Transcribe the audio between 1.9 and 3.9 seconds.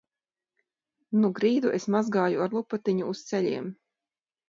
mazgāju ar lupatiņu uz ceļiem.